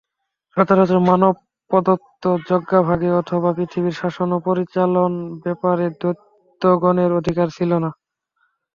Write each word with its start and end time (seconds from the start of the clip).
সচরাচর 0.57 0.99
মানব-প্রদত্ত 1.07 2.23
যজ্ঞভাগে 2.47 3.09
অথবা 3.21 3.49
পৃথিবীর 3.57 3.95
শাসন 3.95 4.29
ও 4.31 4.47
পরিচালন-ব্যাপারে 4.47 5.85
দৈত্যগণের 6.01 7.11
অধিকার 7.19 7.47
ছিল 7.57 7.71
না। 7.83 7.89